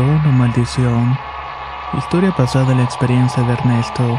Tono 0.00 0.32
Maldición. 0.32 1.14
Historia 1.98 2.34
basada 2.38 2.72
en 2.72 2.78
la 2.78 2.84
experiencia 2.84 3.42
de 3.42 3.52
Ernesto. 3.52 4.18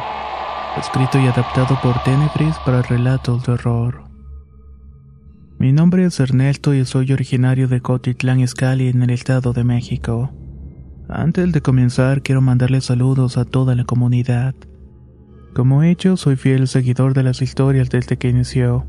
Escrito 0.77 1.17
y 1.17 1.25
adaptado 1.25 1.75
por 1.81 1.97
Tenebris 2.03 2.55
para 2.63 2.83
relatos 2.83 3.43
de 3.43 3.53
horror. 3.53 4.03
Mi 5.57 5.73
nombre 5.73 6.05
es 6.05 6.19
Ernesto 6.19 6.75
y 6.75 6.85
soy 6.85 7.11
originario 7.11 7.67
de 7.67 7.81
Cotitlán 7.81 8.41
Izcalli 8.41 8.89
en 8.89 9.01
el 9.01 9.09
Estado 9.09 9.53
de 9.53 9.63
México. 9.63 10.31
Antes 11.09 11.51
de 11.51 11.61
comenzar 11.61 12.21
quiero 12.21 12.41
mandarles 12.41 12.85
saludos 12.85 13.39
a 13.39 13.45
toda 13.45 13.73
la 13.73 13.83
comunidad. 13.83 14.53
Como 15.55 15.81
he 15.81 15.89
hecho, 15.89 16.15
soy 16.15 16.35
fiel 16.35 16.67
seguidor 16.67 17.15
de 17.15 17.23
las 17.23 17.41
historias 17.41 17.89
desde 17.89 18.19
que 18.19 18.29
inició, 18.29 18.85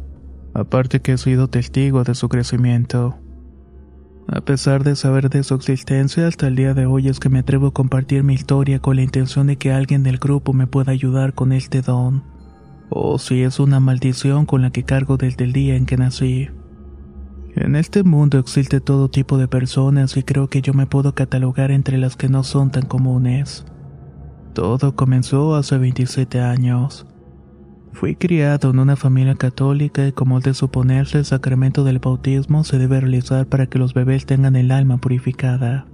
aparte 0.52 1.00
que 1.00 1.12
he 1.12 1.16
sido 1.16 1.48
testigo 1.48 2.04
de 2.04 2.14
su 2.14 2.28
crecimiento. 2.28 3.21
A 4.28 4.40
pesar 4.40 4.84
de 4.84 4.96
saber 4.96 5.30
de 5.30 5.42
su 5.42 5.54
existencia, 5.54 6.26
hasta 6.26 6.46
el 6.46 6.56
día 6.56 6.74
de 6.74 6.86
hoy 6.86 7.08
es 7.08 7.18
que 7.18 7.28
me 7.28 7.40
atrevo 7.40 7.68
a 7.68 7.72
compartir 7.72 8.22
mi 8.22 8.34
historia 8.34 8.78
con 8.78 8.96
la 8.96 9.02
intención 9.02 9.48
de 9.48 9.56
que 9.56 9.72
alguien 9.72 10.02
del 10.02 10.18
grupo 10.18 10.52
me 10.52 10.66
pueda 10.66 10.92
ayudar 10.92 11.34
con 11.34 11.52
este 11.52 11.82
don. 11.82 12.22
O 12.88 13.18
si 13.18 13.42
es 13.42 13.58
una 13.58 13.80
maldición 13.80 14.46
con 14.46 14.62
la 14.62 14.70
que 14.70 14.84
cargo 14.84 15.16
desde 15.16 15.44
el 15.44 15.52
día 15.52 15.76
en 15.76 15.86
que 15.86 15.96
nací. 15.96 16.48
En 17.54 17.76
este 17.76 18.02
mundo 18.02 18.38
existe 18.38 18.80
todo 18.80 19.10
tipo 19.10 19.36
de 19.36 19.48
personas 19.48 20.16
y 20.16 20.22
creo 20.22 20.48
que 20.48 20.62
yo 20.62 20.72
me 20.72 20.86
puedo 20.86 21.14
catalogar 21.14 21.70
entre 21.70 21.98
las 21.98 22.16
que 22.16 22.28
no 22.28 22.44
son 22.44 22.70
tan 22.70 22.86
comunes. 22.86 23.66
Todo 24.54 24.94
comenzó 24.94 25.54
hace 25.56 25.78
27 25.78 26.40
años. 26.40 27.06
Fui 27.92 28.16
criado 28.16 28.70
en 28.70 28.78
una 28.78 28.96
familia 28.96 29.34
católica 29.34 30.06
y 30.06 30.12
como 30.12 30.38
es 30.38 30.44
de 30.44 30.54
suponerse 30.54 31.18
el 31.18 31.24
sacramento 31.24 31.84
del 31.84 31.98
bautismo 31.98 32.64
se 32.64 32.78
debe 32.78 33.00
realizar 33.00 33.46
para 33.46 33.66
que 33.66 33.78
los 33.78 33.94
bebés 33.94 34.26
tengan 34.26 34.56
el 34.56 34.70
alma 34.70 34.98
purificada. 34.98 35.86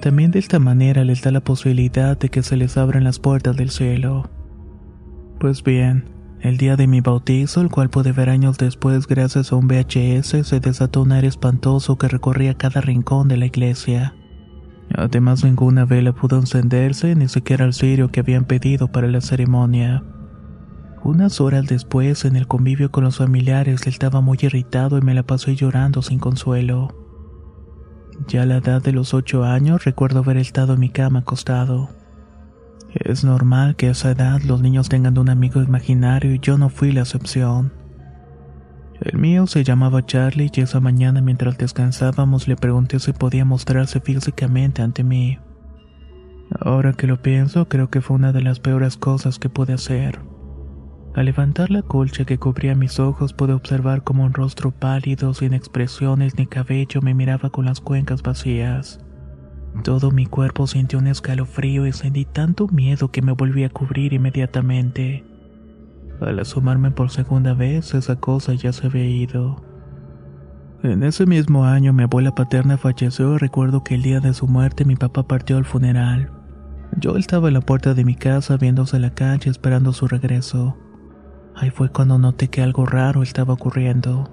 También 0.00 0.30
de 0.30 0.38
esta 0.38 0.58
manera 0.58 1.04
les 1.04 1.22
da 1.22 1.30
la 1.30 1.40
posibilidad 1.40 2.18
de 2.18 2.30
que 2.30 2.42
se 2.42 2.56
les 2.56 2.76
abran 2.76 3.04
las 3.04 3.18
puertas 3.18 3.56
del 3.56 3.70
cielo. 3.70 4.28
Pues 5.38 5.62
bien, 5.62 6.04
el 6.40 6.56
día 6.56 6.76
de 6.76 6.86
mi 6.86 7.00
bautizo, 7.00 7.60
el 7.60 7.70
cual 7.70 7.90
pude 7.90 8.12
ver 8.12 8.28
años 8.28 8.58
después 8.58 9.06
gracias 9.06 9.52
a 9.52 9.56
un 9.56 9.68
VHS, 9.68 10.46
se 10.46 10.60
desató 10.60 11.02
un 11.02 11.12
aire 11.12 11.28
espantoso 11.28 11.96
que 11.96 12.08
recorría 12.08 12.54
cada 12.54 12.80
rincón 12.80 13.28
de 13.28 13.36
la 13.36 13.46
iglesia. 13.46 14.14
Además 14.94 15.44
ninguna 15.44 15.84
vela 15.84 16.12
pudo 16.12 16.38
encenderse, 16.38 17.14
ni 17.14 17.28
siquiera 17.28 17.64
el 17.64 17.74
cirio 17.74 18.10
que 18.10 18.20
habían 18.20 18.46
pedido 18.46 18.88
para 18.88 19.06
la 19.06 19.20
ceremonia. 19.20 20.02
Unas 21.02 21.40
horas 21.40 21.66
después, 21.66 22.24
en 22.26 22.36
el 22.36 22.46
convivio 22.46 22.90
con 22.90 23.04
los 23.04 23.18
familiares, 23.18 23.86
estaba 23.86 24.20
muy 24.20 24.38
irritado 24.42 24.98
y 24.98 25.00
me 25.00 25.14
la 25.14 25.22
pasé 25.22 25.56
llorando 25.56 26.02
sin 26.02 26.18
consuelo. 26.18 26.94
Ya 28.28 28.42
a 28.42 28.46
la 28.46 28.58
edad 28.58 28.82
de 28.82 28.92
los 28.92 29.14
ocho 29.14 29.44
años 29.44 29.84
recuerdo 29.84 30.18
haber 30.18 30.36
estado 30.36 30.74
en 30.74 30.80
mi 30.80 30.90
cama 30.90 31.20
acostado. 31.20 31.88
Es 32.92 33.24
normal 33.24 33.76
que 33.76 33.88
a 33.88 33.92
esa 33.92 34.10
edad 34.10 34.40
los 34.42 34.60
niños 34.60 34.88
tengan 34.90 35.16
un 35.16 35.30
amigo 35.30 35.62
imaginario 35.62 36.34
y 36.34 36.38
yo 36.38 36.58
no 36.58 36.68
fui 36.68 36.92
la 36.92 37.00
excepción. 37.00 37.72
El 39.00 39.18
mío 39.18 39.46
se 39.46 39.64
llamaba 39.64 40.04
Charlie 40.04 40.50
y 40.54 40.60
esa 40.60 40.80
mañana 40.80 41.22
mientras 41.22 41.56
descansábamos 41.56 42.46
le 42.46 42.56
pregunté 42.56 42.98
si 42.98 43.14
podía 43.14 43.46
mostrarse 43.46 44.00
físicamente 44.00 44.82
ante 44.82 45.02
mí. 45.02 45.38
Ahora 46.60 46.92
que 46.92 47.06
lo 47.06 47.22
pienso, 47.22 47.68
creo 47.68 47.88
que 47.88 48.02
fue 48.02 48.16
una 48.16 48.32
de 48.32 48.42
las 48.42 48.60
peores 48.60 48.98
cosas 48.98 49.38
que 49.38 49.48
pude 49.48 49.72
hacer. 49.72 50.20
Al 51.14 51.26
levantar 51.26 51.70
la 51.70 51.82
colcha 51.82 52.24
que 52.24 52.38
cubría 52.38 52.76
mis 52.76 53.00
ojos 53.00 53.32
pude 53.32 53.52
observar 53.52 54.04
como 54.04 54.24
un 54.24 54.32
rostro 54.32 54.70
pálido, 54.70 55.34
sin 55.34 55.54
expresiones 55.54 56.38
ni 56.38 56.46
cabello, 56.46 57.02
me 57.02 57.14
miraba 57.14 57.50
con 57.50 57.64
las 57.64 57.80
cuencas 57.80 58.22
vacías. 58.22 59.00
Todo 59.82 60.12
mi 60.12 60.26
cuerpo 60.26 60.66
sintió 60.66 60.98
un 60.98 61.08
escalofrío 61.08 61.86
y 61.86 61.92
sentí 61.92 62.24
tanto 62.24 62.68
miedo 62.68 63.10
que 63.10 63.22
me 63.22 63.32
volví 63.32 63.64
a 63.64 63.70
cubrir 63.70 64.12
inmediatamente. 64.12 65.24
Al 66.20 66.38
asomarme 66.38 66.90
por 66.90 67.10
segunda 67.10 67.54
vez, 67.54 67.94
esa 67.94 68.16
cosa 68.16 68.54
ya 68.54 68.72
se 68.72 68.86
había 68.86 69.06
ido. 69.06 69.64
En 70.82 71.02
ese 71.02 71.26
mismo 71.26 71.64
año 71.64 71.92
mi 71.92 72.04
abuela 72.04 72.34
paterna 72.34 72.76
falleció 72.76 73.34
y 73.34 73.38
recuerdo 73.38 73.82
que 73.82 73.96
el 73.96 74.02
día 74.02 74.20
de 74.20 74.32
su 74.32 74.46
muerte 74.46 74.84
mi 74.84 74.96
papá 74.96 75.24
partió 75.24 75.56
al 75.56 75.64
funeral. 75.64 76.30
Yo 76.98 77.16
estaba 77.16 77.48
en 77.48 77.54
la 77.54 77.60
puerta 77.60 77.94
de 77.94 78.04
mi 78.04 78.14
casa 78.14 78.56
viéndose 78.56 78.98
la 78.98 79.10
calle 79.10 79.50
esperando 79.50 79.92
su 79.92 80.06
regreso. 80.08 80.76
Ahí 81.60 81.68
fue 81.68 81.90
cuando 81.90 82.18
noté 82.18 82.48
que 82.48 82.62
algo 82.62 82.86
raro 82.86 83.22
estaba 83.22 83.52
ocurriendo. 83.52 84.30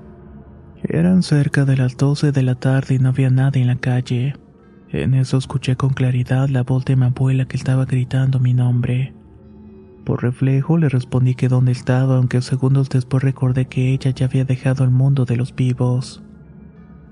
Eran 0.81 1.23
cerca 1.23 1.65
de 1.65 1.75
las 1.75 1.97
12 1.97 2.31
de 2.31 2.41
la 2.41 2.55
tarde 2.55 2.95
y 2.95 2.99
no 2.99 3.09
había 3.09 3.29
nadie 3.29 3.61
en 3.61 3.67
la 3.67 3.75
calle. 3.75 4.35
En 4.93 5.13
eso 5.13 5.37
escuché 5.37 5.75
con 5.75 5.89
claridad 5.89 6.47
la 6.47 6.63
voz 6.63 6.85
de 6.85 6.95
mi 6.95 7.07
abuela 7.07 7.43
que 7.43 7.57
estaba 7.57 7.83
gritando 7.83 8.39
mi 8.39 8.53
nombre. 8.53 9.13
Por 10.05 10.23
reflejo 10.23 10.77
le 10.77 10.87
respondí 10.87 11.35
que 11.35 11.49
dónde 11.49 11.73
estaba, 11.73 12.15
aunque 12.15 12.41
segundos 12.41 12.87
después 12.87 13.21
recordé 13.21 13.65
que 13.65 13.91
ella 13.91 14.11
ya 14.11 14.27
había 14.27 14.45
dejado 14.45 14.85
el 14.85 14.91
mundo 14.91 15.25
de 15.25 15.35
los 15.35 15.53
vivos. 15.53 16.23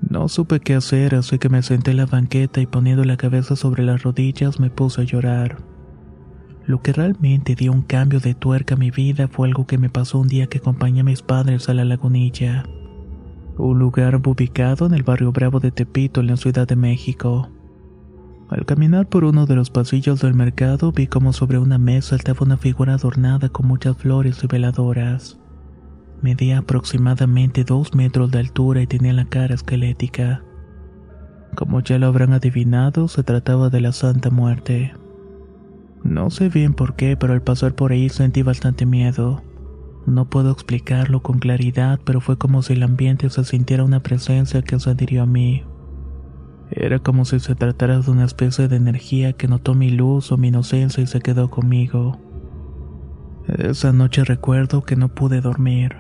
No 0.10 0.30
supe 0.30 0.62
qué 0.62 0.76
hacer, 0.76 1.16
así 1.16 1.40
que 1.40 1.50
me 1.50 1.62
senté 1.62 1.92
en 1.92 1.98
la 1.98 2.06
banqueta 2.06 2.62
y 2.62 2.68
poniendo 2.68 3.04
la 3.04 3.18
cabeza 3.18 3.58
sobre 3.58 3.84
las 3.84 4.04
rodillas 4.04 4.62
me 4.62 4.70
puse 4.70 5.02
a 5.02 5.04
llorar. 5.04 5.75
Lo 6.68 6.82
que 6.82 6.94
realmente 6.94 7.54
dio 7.54 7.72
un 7.72 7.84
cambio 7.84 8.20
de 8.20 8.34
tuerca 8.34 8.74
a 8.74 8.78
mi 8.78 8.90
vida 8.90 9.28
fue 9.28 9.48
algo 9.48 9.68
que 9.68 9.78
me 9.78 9.90
pasó 9.90 10.20
un 10.20 10.28
día 10.28 10.48
que 10.48 10.58
acompañé 10.58 11.02
a 11.02 11.04
mis 11.04 11.22
padres 11.22 11.70
a 11.70 11.76
la 11.76 11.86
lagunilla, 11.86 12.64
un 13.58 13.78
lugar 13.78 14.16
ubicado 14.16 14.88
en 14.88 14.96
el 14.96 15.04
barrio 15.04 15.32
Bravo 15.32 15.60
de 15.60 15.72
Tepito, 15.72 16.22
en 16.22 16.28
la 16.28 16.38
Ciudad 16.38 16.68
de 16.68 16.76
México. 16.76 17.50
Al 18.50 18.66
caminar 18.66 19.08
por 19.08 19.26
uno 19.26 19.46
de 19.46 19.56
los 19.56 19.70
pasillos 19.70 20.22
del 20.22 20.34
mercado 20.34 20.92
vi 20.92 21.08
como 21.08 21.34
sobre 21.34 21.58
una 21.60 21.78
mesa 21.78 22.16
estaba 22.16 22.40
una 22.42 22.58
figura 22.58 22.96
adornada 22.96 23.50
con 23.50 23.68
muchas 23.68 23.98
flores 23.98 24.44
y 24.44 24.48
veladoras. 24.48 25.40
Medía 26.22 26.60
aproximadamente 26.60 27.64
dos 27.64 27.94
metros 27.94 28.32
de 28.32 28.40
altura 28.40 28.82
y 28.82 28.88
tenía 28.88 29.14
la 29.14 29.26
cara 29.26 29.56
esquelética. 29.56 30.44
Como 31.56 31.80
ya 31.82 31.98
lo 31.98 32.08
habrán 32.08 32.34
adivinado, 32.34 33.08
se 33.08 33.24
trataba 33.24 33.70
de 33.70 33.82
la 33.82 33.92
Santa 33.92 34.30
Muerte. 34.30 34.94
No 36.06 36.30
sé 36.30 36.50
bien 36.50 36.76
por 36.76 36.96
qué, 36.96 37.18
pero 37.18 37.34
al 37.34 37.42
pasar 37.42 37.74
por 37.74 37.92
ahí 37.92 38.10
sentí 38.10 38.44
bastante 38.44 38.86
miedo. 38.86 39.42
No 40.06 40.30
puedo 40.30 40.52
explicarlo 40.52 41.24
con 41.24 41.40
claridad, 41.40 42.00
pero 42.06 42.22
fue 42.22 42.38
como 42.38 42.62
si 42.62 42.74
el 42.74 42.84
ambiente 42.84 43.28
se 43.32 43.44
sintiera 43.44 43.84
una 43.84 44.02
presencia 44.02 44.62
que 44.62 44.80
se 44.80 44.92
adhirió 44.92 45.24
a 45.24 45.26
mí. 45.26 45.64
Era 46.70 47.00
como 47.00 47.26
si 47.26 47.40
se 47.40 47.56
tratara 47.56 48.00
de 48.00 48.12
una 48.12 48.26
especie 48.26 48.68
de 48.68 48.76
energía 48.76 49.34
que 49.34 49.48
notó 49.48 49.74
mi 49.74 49.90
luz 49.90 50.32
o 50.32 50.38
mi 50.38 50.50
inocencia 50.50 51.04
y 51.04 51.08
se 51.08 51.22
quedó 51.22 51.50
conmigo. 51.50 52.20
Esa 53.48 53.92
noche 53.92 54.24
recuerdo 54.24 54.84
que 54.84 54.96
no 54.96 55.10
pude 55.10 55.42
dormir. 55.42 55.96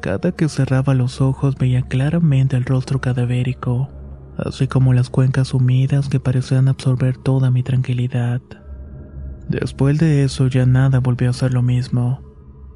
Cada 0.00 0.32
que 0.32 0.48
cerraba 0.48 0.94
los 0.94 1.20
ojos 1.20 1.54
veía 1.56 1.82
claramente 1.82 2.56
el 2.56 2.64
rostro 2.64 3.00
cadavérico, 3.00 3.88
así 4.36 4.66
como 4.66 4.92
las 4.94 5.10
cuencas 5.10 5.54
humidas 5.54 6.08
que 6.08 6.18
parecían 6.18 6.66
absorber 6.66 7.18
toda 7.18 7.52
mi 7.52 7.62
tranquilidad. 7.62 8.42
Después 9.48 9.98
de 9.98 10.24
eso 10.24 10.46
ya 10.46 10.66
nada 10.66 11.00
volvió 11.00 11.30
a 11.30 11.34
ser 11.34 11.52
lo 11.52 11.62
mismo. 11.62 12.20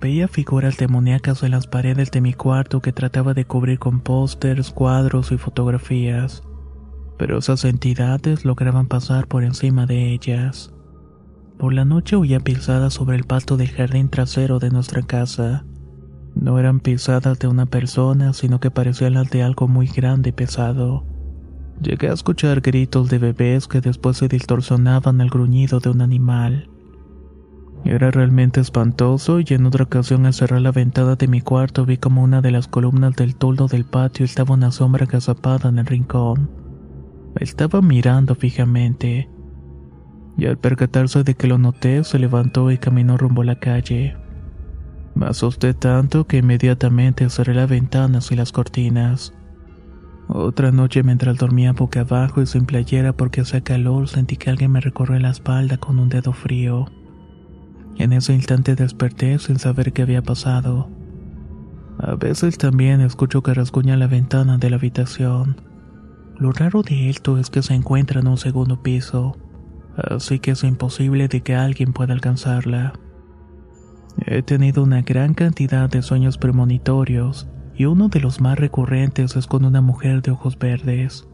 Veía 0.00 0.28
figuras 0.28 0.76
demoníacas 0.76 1.42
en 1.42 1.52
las 1.52 1.66
paredes 1.66 2.10
de 2.10 2.20
mi 2.20 2.34
cuarto 2.34 2.82
que 2.82 2.92
trataba 2.92 3.32
de 3.34 3.46
cubrir 3.46 3.78
con 3.78 4.00
pósters, 4.00 4.70
cuadros 4.70 5.32
y 5.32 5.38
fotografías, 5.38 6.42
pero 7.18 7.38
esas 7.38 7.64
entidades 7.64 8.44
lograban 8.44 8.86
pasar 8.86 9.26
por 9.26 9.42
encima 9.42 9.86
de 9.86 10.12
ellas. 10.12 10.72
Por 11.58 11.72
la 11.72 11.86
noche 11.86 12.16
oía 12.16 12.40
pisadas 12.40 12.92
sobre 12.92 13.16
el 13.16 13.24
pasto 13.24 13.56
del 13.56 13.70
jardín 13.70 14.10
trasero 14.10 14.58
de 14.58 14.70
nuestra 14.70 15.02
casa. 15.02 15.64
No 16.34 16.58
eran 16.58 16.80
pisadas 16.80 17.38
de 17.38 17.48
una 17.48 17.64
persona, 17.64 18.34
sino 18.34 18.60
que 18.60 18.70
parecían 18.70 19.14
las 19.14 19.30
de 19.30 19.42
algo 19.42 19.66
muy 19.66 19.86
grande 19.86 20.28
y 20.28 20.32
pesado. 20.32 21.06
Llegué 21.82 22.08
a 22.08 22.14
escuchar 22.14 22.60
gritos 22.60 23.10
de 23.10 23.18
bebés 23.18 23.68
que 23.68 23.80
después 23.80 24.16
se 24.16 24.28
distorsionaban 24.28 25.20
al 25.20 25.28
gruñido 25.28 25.80
de 25.80 25.90
un 25.90 26.00
animal. 26.00 26.70
Era 27.84 28.10
realmente 28.10 28.60
espantoso 28.60 29.40
y 29.40 29.46
en 29.50 29.66
otra 29.66 29.84
ocasión 29.84 30.26
al 30.26 30.34
cerrar 30.34 30.60
la 30.60 30.72
ventana 30.72 31.14
de 31.14 31.28
mi 31.28 31.40
cuarto 31.40 31.86
vi 31.86 31.98
como 31.98 32.22
una 32.22 32.40
de 32.40 32.50
las 32.50 32.66
columnas 32.66 33.14
del 33.14 33.36
toldo 33.36 33.68
del 33.68 33.84
patio 33.84 34.24
estaba 34.24 34.54
una 34.54 34.72
sombra 34.72 35.04
agazapada 35.04 35.68
en 35.68 35.78
el 35.78 35.86
rincón. 35.86 36.50
Estaba 37.38 37.82
mirando 37.82 38.34
fijamente. 38.34 39.28
Y 40.38 40.46
al 40.46 40.58
percatarse 40.58 41.22
de 41.22 41.34
que 41.34 41.46
lo 41.46 41.58
noté, 41.58 42.02
se 42.04 42.18
levantó 42.18 42.70
y 42.70 42.78
caminó 42.78 43.16
rumbo 43.16 43.42
a 43.42 43.46
la 43.46 43.60
calle. 43.60 44.16
Me 45.14 45.26
asusté 45.26 45.72
tanto 45.72 46.26
que 46.26 46.38
inmediatamente 46.38 47.28
cerré 47.30 47.54
las 47.54 47.70
ventanas 47.70 48.32
y 48.32 48.36
las 48.36 48.52
cortinas. 48.52 49.32
Otra 50.28 50.72
noche 50.72 51.02
mientras 51.02 51.36
dormía 51.36 51.72
boca 51.72 52.00
abajo 52.00 52.42
y 52.42 52.46
sin 52.46 52.66
playera 52.66 53.12
porque 53.12 53.42
hacía 53.42 53.60
calor, 53.60 54.08
sentí 54.08 54.36
que 54.36 54.50
alguien 54.50 54.72
me 54.72 54.80
recorrió 54.80 55.18
la 55.20 55.30
espalda 55.30 55.78
con 55.78 55.98
un 55.98 56.08
dedo 56.08 56.32
frío. 56.32 56.86
En 57.96 58.12
ese 58.12 58.34
instante 58.34 58.74
desperté 58.74 59.38
sin 59.38 59.58
saber 59.58 59.92
qué 59.92 60.02
había 60.02 60.22
pasado. 60.22 60.90
A 61.98 62.14
veces 62.16 62.58
también 62.58 63.00
escucho 63.00 63.42
que 63.42 63.54
rasguña 63.54 63.96
la 63.96 64.08
ventana 64.08 64.58
de 64.58 64.68
la 64.68 64.76
habitación. 64.76 65.60
Lo 66.38 66.52
raro 66.52 66.82
de 66.82 67.08
esto 67.08 67.38
es 67.38 67.48
que 67.48 67.62
se 67.62 67.74
encuentra 67.74 68.20
en 68.20 68.28
un 68.28 68.36
segundo 68.36 68.82
piso, 68.82 69.38
así 69.96 70.40
que 70.40 70.50
es 70.50 70.64
imposible 70.64 71.28
de 71.28 71.40
que 71.40 71.54
alguien 71.54 71.92
pueda 71.92 72.12
alcanzarla. 72.12 72.92
He 74.26 74.42
tenido 74.42 74.82
una 74.82 75.02
gran 75.02 75.34
cantidad 75.34 75.88
de 75.88 76.02
sueños 76.02 76.36
premonitorios 76.36 77.48
y 77.76 77.84
uno 77.84 78.08
de 78.08 78.20
los 78.20 78.40
más 78.40 78.58
recurrentes 78.58 79.36
es 79.36 79.46
con 79.46 79.64
una 79.64 79.80
mujer 79.80 80.22
de 80.22 80.30
ojos 80.30 80.58
verdes. 80.58 81.28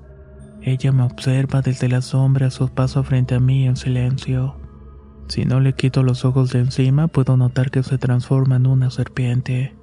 Ella 0.61 0.93
me 0.93 1.03
observa 1.03 1.62
desde 1.62 1.89
la 1.89 2.03
sombra 2.03 2.49
a 2.49 2.50
su 2.50 2.69
paso 2.69 3.03
frente 3.05 3.35
a 3.35 3.41
mí 3.41 3.67
en 3.67 3.77
silencio. 3.77 4.56
Si 5.29 5.44
no 5.44 5.61
le 5.61 5.75
quito 5.75 6.03
los 6.03 6.25
ojos 6.25 6.53
de 6.53 6.61
encima, 6.61 7.09
puedo 7.09 7.37
notar 7.37 7.71
que 7.71 7.83
se 7.83 7.99
transforma 7.99 8.56
en 8.56 8.67
una 8.67 8.91
serpiente. 8.91 9.77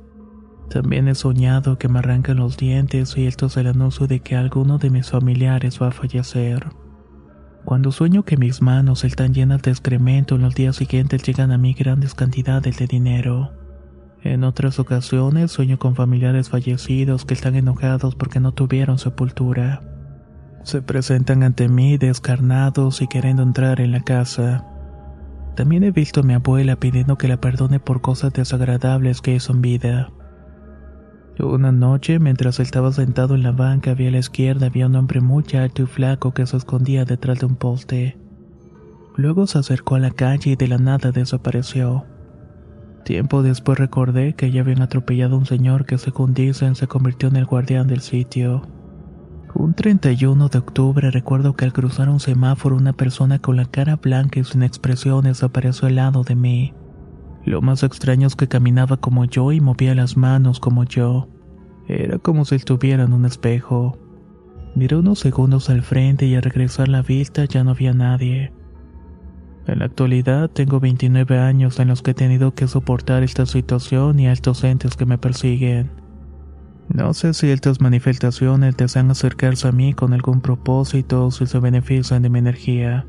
También 0.70 1.08
he 1.08 1.16
soñado 1.16 1.78
que 1.78 1.88
me 1.88 2.00
arrancan 2.00 2.38
los 2.38 2.56
dientes 2.56 3.18
y 3.18 3.26
esto 3.26 3.48
es 3.48 3.58
el 3.58 3.68
anuncio 3.68 4.06
de 4.08 4.20
que 4.20 4.36
alguno 4.36 4.78
de 4.78 4.90
mis 4.90 5.10
familiares 5.10 5.82
va 5.82 5.88
a 5.88 5.92
fallecer. 5.92 6.68
Cuando 7.66 7.92
sueño 7.92 8.24
que 8.24 8.38
mis 8.38 8.62
manos 8.62 9.04
están 9.04 9.34
llenas 9.34 9.62
de 9.62 9.72
excremento, 9.72 10.36
en 10.36 10.42
los 10.42 10.56
días 10.56 10.76
siguientes 10.76 11.24
llegan 11.24 11.52
a 11.52 11.58
mí 11.58 11.74
grandes 11.74 12.14
cantidades 12.14 12.78
de 12.78 12.88
dinero. 12.88 13.52
En 14.21 14.44
otras 14.44 14.80
ocasiones 14.80 15.51
sueño 15.51 15.80
con 15.80 15.95
familiares 15.95 16.50
fallecidos 16.50 17.25
que 17.25 17.33
están 17.33 17.56
enojados 17.56 18.16
porque 18.16 18.39
no 18.39 18.51
tuvieron 18.51 18.98
sepultura. 19.00 19.81
Se 20.63 20.81
presentan 20.81 21.44
ante 21.44 21.69
mí 21.69 21.98
descarnados 21.98 23.01
y 23.01 23.07
queriendo 23.07 23.44
entrar 23.44 23.80
en 23.80 23.92
la 23.92 24.01
casa. 24.01 24.66
También 25.56 25.83
he 25.83 25.92
visto 25.92 26.19
a 26.19 26.24
mi 26.24 26.33
abuela 26.33 26.75
pidiendo 26.75 27.18
que 27.18 27.30
la 27.30 27.39
perdone 27.39 27.80
por 27.80 28.01
cosas 28.01 28.33
desagradables 28.33 29.21
que 29.21 29.36
hizo 29.36 29.54
en 29.54 29.62
vida. 29.62 30.12
Una 31.39 31.71
noche, 31.71 32.19
mientras 32.19 32.60
estaba 32.60 32.92
sentado 32.92 33.33
en 33.33 33.44
la 33.44 33.54
banca, 33.54 33.94
vi 33.94 34.07
a 34.07 34.12
la 34.12 34.18
izquierda 34.18 34.68
había 34.68 34.88
un 34.88 34.95
hombre 34.98 35.21
muy 35.21 35.45
alto 35.57 35.83
y 35.83 35.86
flaco 35.86 36.33
que 36.33 36.45
se 36.45 36.57
escondía 36.57 37.06
detrás 37.06 37.39
de 37.39 37.45
un 37.45 37.56
poste. 37.56 38.18
Luego 39.16 39.48
se 39.48 39.60
acercó 39.60 39.95
a 39.95 40.00
la 40.00 40.12
calle 40.12 40.51
y 40.51 40.56
de 40.57 40.68
la 40.68 40.77
nada 40.77 41.12
desapareció. 41.12 42.06
Tiempo 43.10 43.42
después 43.42 43.80
recordé 43.80 44.36
que 44.36 44.52
ya 44.52 44.62
habían 44.62 44.84
atropellado 44.84 45.34
a 45.34 45.40
un 45.40 45.48
señor 45.48 45.88
que 45.88 45.98
según 45.98 46.36
dicen 46.36 46.76
se 46.76 46.86
convirtió 46.86 47.28
en 47.28 47.38
el 47.38 47.48
guardián 47.48 47.88
del 47.88 48.02
sitio. 48.02 48.62
Un 49.56 49.74
31 49.74 50.48
de 50.48 50.60
octubre 50.60 51.10
recuerdo 51.10 51.56
que 51.56 51.66
al 51.66 51.74
cruzar 51.74 52.08
un 52.08 52.20
semáforo 52.20 52.76
una 52.76 52.94
persona 52.94 53.40
con 53.40 53.58
la 53.58 53.66
cara 53.66 53.96
blanca 53.96 54.40
y 54.40 54.44
sin 54.44 54.62
expresiones 54.62 55.42
apareció 55.42 55.88
al 55.88 55.96
lado 55.96 56.24
de 56.24 56.36
mí. 56.36 56.76
Lo 57.46 57.64
más 57.64 57.82
extraño 57.82 58.28
es 58.28 58.36
que 58.36 58.48
caminaba 58.48 58.98
como 58.98 59.26
yo 59.26 59.52
y 59.52 59.60
movía 59.60 59.96
las 59.96 60.16
manos 60.16 60.60
como 60.60 60.84
yo. 60.84 61.30
Era 61.88 62.20
como 62.20 62.46
si 62.46 62.54
estuviera 62.54 63.06
en 63.06 63.14
un 63.14 63.26
espejo. 63.26 63.98
Miré 64.76 64.98
unos 64.98 65.18
segundos 65.18 65.72
al 65.72 65.82
frente 65.82 66.28
y 66.28 66.36
al 66.36 66.44
regresar 66.44 66.88
la 66.88 67.02
vista 67.02 67.46
ya 67.46 67.64
no 67.64 67.72
había 67.72 67.92
nadie. 67.92 68.54
En 69.69 69.80
la 69.80 69.86
actualidad 69.86 70.50
tengo 70.50 70.80
29 70.80 71.38
años 71.38 71.80
en 71.80 71.89
los 71.89 72.01
que 72.01 72.12
he 72.12 72.16
tenido 72.16 72.56
que 72.56 72.68
soportar 72.68 73.21
esta 73.21 73.45
situación 73.45 74.19
y 74.19 74.27
a 74.27 74.31
estos 74.31 74.63
entes 74.63 74.98
que 74.98 75.06
me 75.06 75.19
persiguen. 75.19 75.92
No 76.88 77.13
sé 77.13 77.36
si 77.36 77.51
estas 77.51 77.80
manifestaciones 77.80 78.75
desean 78.75 79.12
acercarse 79.12 79.68
a 79.68 79.71
mí 79.71 79.94
con 79.94 80.13
algún 80.13 80.42
propósito 80.42 81.27
o 81.27 81.31
si 81.31 81.45
se 81.45 81.60
benefician 81.60 82.24
de 82.24 82.31
mi 82.31 82.39
energía. 82.39 83.06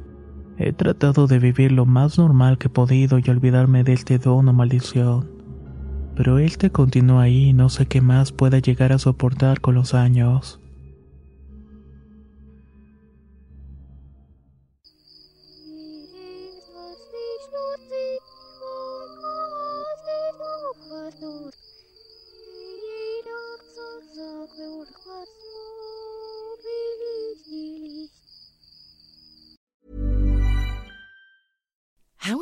He 0.58 0.74
tratado 0.74 1.26
de 1.26 1.38
vivir 1.38 1.72
lo 1.72 1.86
más 1.86 2.18
normal 2.18 2.58
que 2.58 2.66
he 2.66 2.70
podido 2.70 3.18
y 3.18 3.30
olvidarme 3.30 3.82
de 3.82 3.94
este 3.94 4.18
don 4.18 4.46
o 4.46 4.52
maldición. 4.52 5.30
Pero 6.14 6.38
este 6.38 6.68
continúa 6.68 7.22
ahí 7.22 7.48
y 7.48 7.52
no 7.54 7.70
sé 7.70 7.86
qué 7.86 8.02
más 8.02 8.32
pueda 8.32 8.58
llegar 8.58 8.92
a 8.92 8.98
soportar 8.98 9.62
con 9.62 9.76
los 9.76 9.94
años. 9.94 10.59